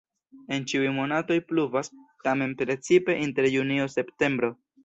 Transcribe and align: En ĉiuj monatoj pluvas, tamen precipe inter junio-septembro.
En 0.55 0.63
ĉiuj 0.71 0.87
monatoj 0.95 1.37
pluvas, 1.51 1.91
tamen 2.29 2.57
precipe 2.63 3.19
inter 3.29 3.53
junio-septembro. 3.59 4.55